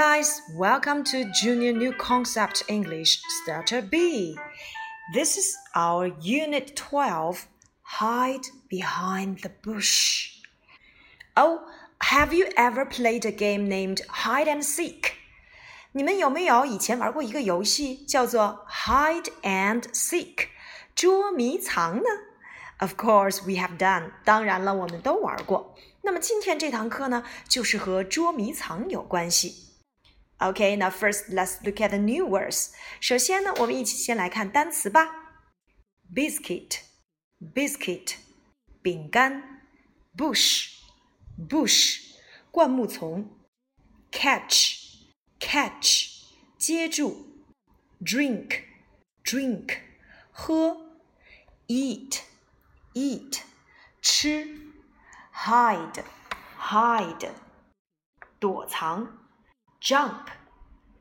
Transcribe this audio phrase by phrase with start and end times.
[0.00, 4.36] guys, welcome to Junior New Concept English Starter B.
[5.12, 7.46] This is our Unit 12
[7.82, 10.40] Hide Behind the Bush.
[11.36, 11.60] Oh,
[12.00, 15.12] have you ever played a game named Hide and Seek?
[15.92, 20.48] 你们有没有以前玩过一个游戏叫做 Hide and Seek
[20.94, 22.08] 捉迷藏呢？
[22.78, 24.12] Of course, we have done.
[24.24, 25.76] 当然了，我们都玩过。
[26.02, 29.64] 那么今天这堂课呢，就是和捉迷藏有关系。
[30.40, 32.72] Okay, now first let's look at the new words.
[33.00, 35.08] 首先呢，我们一起先来看单词吧。
[36.14, 36.80] Biscuit,
[37.54, 38.14] biscuit，
[38.82, 39.62] 饼干。
[40.16, 40.74] Bush,
[41.36, 42.16] bush，
[42.50, 43.30] 灌木丛。
[44.10, 45.04] Catch,
[45.38, 46.24] catch，
[46.56, 47.44] 接住。
[48.00, 48.62] Drink,
[49.24, 49.78] drink，
[50.30, 50.98] 喝。
[51.66, 52.20] Eat,
[52.94, 53.40] eat，
[54.00, 54.66] 吃。
[55.34, 56.02] hide
[56.58, 57.30] hide
[58.38, 59.19] 躲藏
[59.81, 60.27] ，jump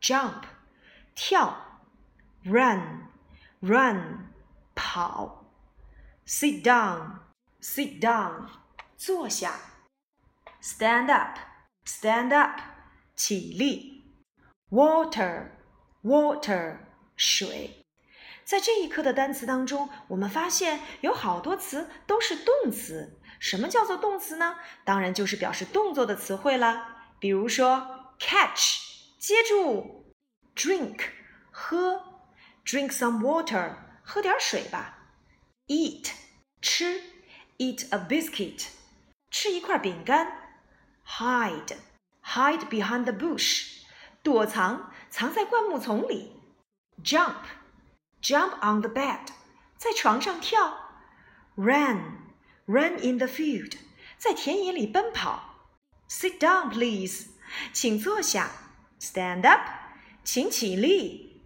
[0.00, 0.42] jump
[1.14, 1.80] 跳
[2.44, 3.08] ，run
[3.60, 4.32] run
[4.74, 5.46] 跑
[6.26, 7.20] ，sit down
[7.60, 8.48] sit down
[8.96, 9.54] 坐下
[10.62, 11.38] ，stand up
[11.84, 12.60] stand up
[13.14, 14.04] 起立
[14.70, 15.52] ，water
[16.02, 16.78] water
[17.16, 17.86] 水。
[18.44, 23.18] 在这一课的单词当中，我们发现有好多词都是动词。
[23.40, 24.56] 什么叫做动词呢？
[24.84, 26.96] 当然就是表示动作的词汇了。
[27.18, 28.79] 比如说 ，catch
[29.17, 30.05] 接住，
[30.55, 30.99] drink
[31.51, 32.01] 喝，
[32.65, 34.97] drink some water 喝点水吧，
[35.67, 36.11] eat
[36.61, 37.01] 吃，
[37.57, 38.67] eat a biscuit
[39.29, 40.27] 吃一块饼干，
[41.05, 41.77] hide
[42.23, 43.83] hide behind the bush
[44.21, 46.31] 躲藏藏在灌木丛里，
[47.03, 47.35] jump
[48.21, 49.27] jump on the bed
[49.77, 50.77] 在床上跳，
[51.55, 53.73] run。Run in the field，
[54.17, 55.67] 在田野里奔跑。
[56.07, 57.27] Sit down, please，
[57.73, 58.51] 请坐下。
[58.99, 59.61] Stand up，
[60.23, 61.43] 请起立。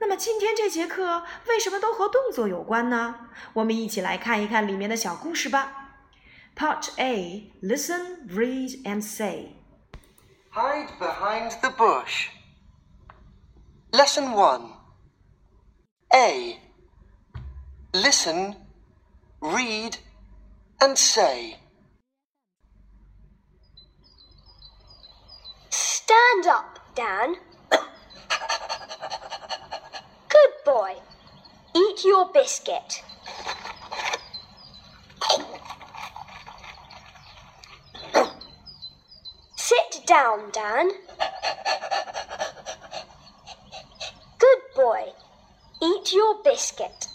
[0.00, 3.30] 那么今天这节课为什么都和动作有关呢？
[3.54, 5.96] 我们一起来看一看里面的小故事吧。
[6.56, 9.56] Part A, listen, read, and say.
[10.52, 12.28] Hide behind the bush.
[13.90, 14.70] Lesson 1
[16.10, 16.60] A.
[17.92, 18.56] Listen,
[19.40, 19.96] read,
[20.78, 21.56] and say,
[26.09, 27.35] Stand up, Dan.
[30.27, 30.95] Good boy.
[31.75, 33.03] Eat your biscuit.
[39.55, 40.89] Sit down, Dan.
[44.39, 45.13] Good boy.
[45.79, 47.07] Eat your biscuit.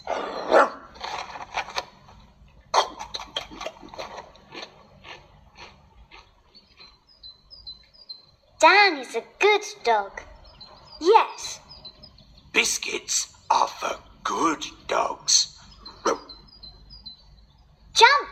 [8.65, 10.21] Dan is a good dog.
[10.99, 11.59] Yes.
[12.51, 15.55] Biscuits are for good dogs.
[17.93, 18.29] Jump.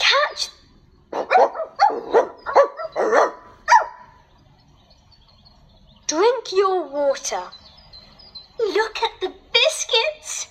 [0.00, 0.48] Catch.
[6.08, 7.44] Drink your water.
[8.58, 10.48] Look at the biscuits.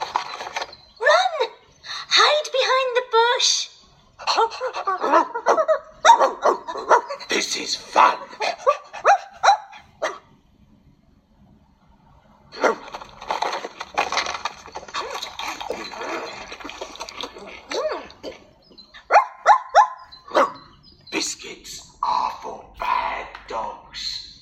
[0.00, 1.50] Run!
[2.14, 3.68] Hide behind the bush.
[7.28, 8.17] This is fun.
[21.11, 24.41] Biscuits are for bad dogs.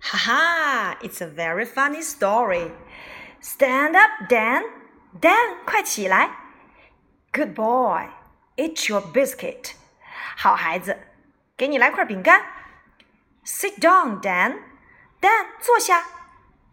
[0.00, 2.70] Haha, it's a very funny story.
[3.40, 4.62] Stand up, Dan.
[5.20, 6.37] Dan, 快起来。
[7.38, 8.08] Good boy,
[8.56, 9.72] eat your biscuit.
[10.36, 10.98] 好孩子，
[11.56, 12.44] 给你来块饼干。
[13.44, 14.58] Sit down, Dan.
[15.20, 16.04] Dan, 坐下。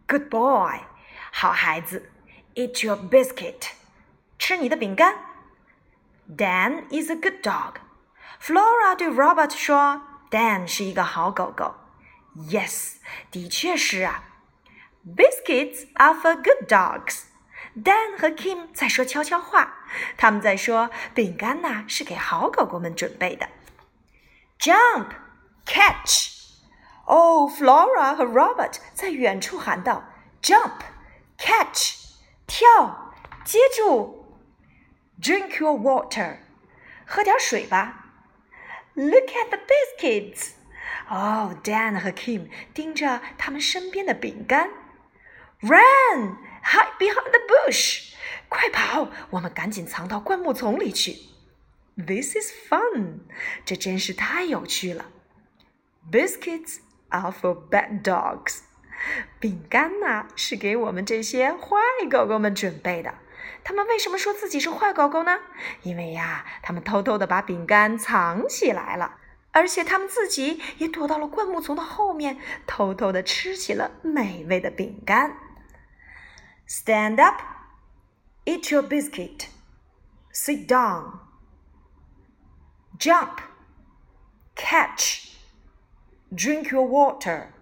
[0.07, 0.81] Good boy,
[1.31, 2.11] 好孩子，
[2.55, 3.71] eat your biscuit.
[4.37, 5.15] 吃你的饼干。
[6.27, 7.75] Dan is a good dog.
[8.41, 10.01] Flora 对 Robert 说：“
[10.31, 11.75] Dan 是一个好狗狗。”
[12.35, 12.95] Yes，
[13.29, 14.23] 的确是啊。
[15.05, 17.23] Biscuits are for good dogs。
[17.83, 19.85] Dan 和 Kim 在说悄悄话，
[20.17, 23.47] 他们在说饼干呐是给好狗狗们准备的。
[24.59, 25.07] Jump,
[25.65, 26.29] catch。
[27.05, 30.03] 哦，Flora 和 Robert 在远处喊道：“
[30.41, 30.79] Jump,
[31.37, 31.95] catch，
[32.45, 33.13] 跳，
[33.43, 34.39] 接住。
[35.21, 36.37] Drink your water，
[37.05, 38.05] 喝点水吧。
[38.93, 40.51] Look at the biscuits。
[41.09, 44.69] 哦，Dan 和 Kim 盯着他们身边的饼干。
[45.61, 48.12] Run, Hide bush！
[48.48, 51.16] 快跑，我们赶紧藏到灌木丛里去。
[51.96, 53.20] This is fun！
[53.64, 55.06] 这真是太有趣了。
[56.10, 56.78] Biscuits
[57.10, 58.62] are for bad dogs。
[59.38, 61.76] 饼干呢，是给我们这些坏
[62.10, 63.14] 狗狗们准备的。
[63.62, 65.38] 他们为什么说自己是坏狗狗呢？
[65.82, 69.18] 因为呀，他们偷偷的把饼干藏起来了，
[69.52, 75.36] 而且他们自己也躲到了灌木丛的后面，偷偷的吃起了美味的饼干。
[76.65, 77.41] Stand up,
[78.45, 79.49] eat your biscuit.
[80.31, 81.19] Sit down.
[82.97, 83.41] Jump,
[84.55, 85.31] catch,
[86.33, 87.53] drink your water.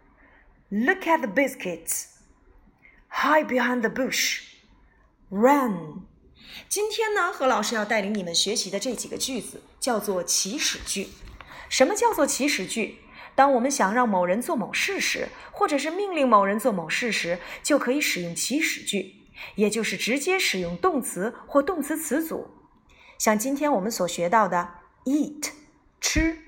[0.71, 2.19] Look at the biscuits.
[3.07, 4.41] Hide behind the bush.
[5.31, 6.05] Run.
[6.67, 11.09] 今天呢，何老师要带领你们学习的这几个句子叫做祈使句。
[11.69, 12.99] 什么叫做祈使句？
[13.34, 19.14] 当我们想让某人做某事时，或者是命令某人做某事时，就可以使用祈使句，
[19.56, 22.50] 也就是直接使用动词或动词词组。
[23.18, 25.50] 像今天我们所学到的 eat
[26.00, 26.38] 吃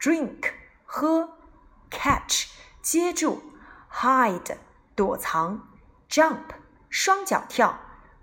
[0.00, 0.52] ，drink
[0.84, 1.38] 喝
[1.90, 2.48] ，catch
[2.80, 3.42] 接住
[3.90, 4.56] ，hide
[4.94, 5.68] 躲藏
[6.08, 6.44] ，jump
[6.88, 7.80] 双脚跳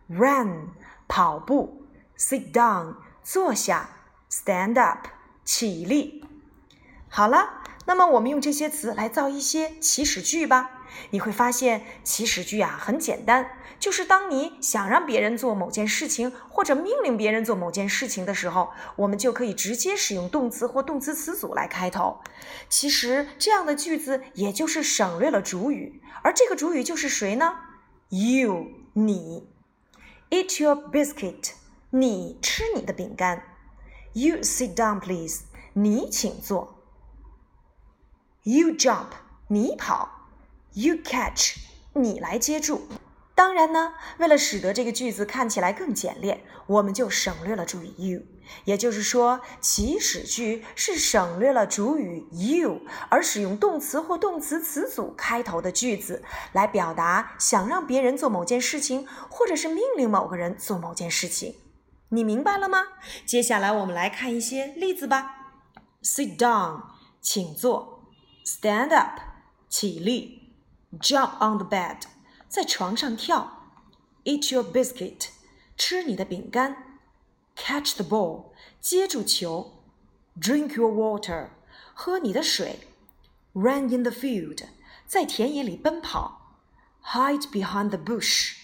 [0.07, 0.69] ，run
[1.07, 3.89] 跑步，sit down 坐下
[4.31, 5.07] ，stand up
[5.43, 6.23] 起立。
[7.09, 10.71] 好了，那么我们用这些词来造一些祈使句吧。
[11.11, 22.19] 你会发现祈使句啊很简单，就是当你想让别人做某件事情，或者命令别人做某件事情的时候，我们就可以直接使用动词或动词词组来开头。
[22.67, 27.55] 其实这样的句子也就是省略了主语，而这个主语就是谁呢
[28.09, 29.47] ？You，你。
[30.31, 31.51] Eat your biscuit，
[31.91, 33.43] 你吃你的饼干。
[34.13, 35.41] You sit down, please，
[35.73, 36.78] 你请坐。
[38.43, 39.07] You jump，
[39.47, 40.29] 你跑
[40.73, 41.57] ；You catch，
[41.93, 42.87] 你来接住。
[43.35, 48.21] 当然呢，为了使得这个句子看起来更简练，我们就省略了主语 you。
[48.63, 61.55] 也就是说，祈使句是省略了主语 you，而使用动词或动词词组开头的句子，来表达想让别人做某件事情，或者是命令某个人做某件事情。
[62.09, 62.85] 你明白了吗？
[63.25, 65.53] 接下来我们来看一些例子吧。
[66.01, 66.83] Sit down，
[67.21, 67.98] 请坐。
[68.49, 69.19] Stand up，
[69.69, 70.55] 起立。
[70.99, 72.01] Jump on the bed，
[72.47, 73.75] 在床上跳。
[74.23, 75.27] Eat your biscuit，
[75.77, 76.99] 吃你的饼干。
[77.55, 78.45] Catch the ball，
[78.81, 79.83] 接住球。
[80.41, 81.49] Drink your water，
[81.93, 82.87] 喝你的水。
[83.53, 84.63] Run in the field，
[85.05, 86.57] 在田野里奔跑。
[87.03, 88.55] Hide behind the bush，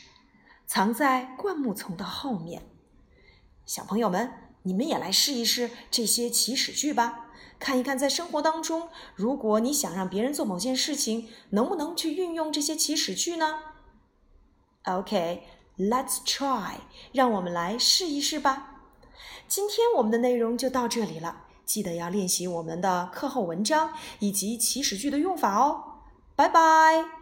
[0.65, 2.63] 藏在灌木丛的后面。
[3.67, 4.33] 小朋友们，
[4.63, 7.24] 你们也来试一试这些祈使句吧。
[7.57, 13.59] 看一看，在生活当中，如果你想让别人做某件事情，能不能去运用这些祈使句呢
[14.83, 16.75] ？OK，let's try，
[17.11, 18.81] 让我们来试一试吧。
[19.47, 26.01] 今天我们的内容就到这里了，记得要练习我们的课后文章以及祈使句的用法哦。
[26.35, 27.14] 拜拜。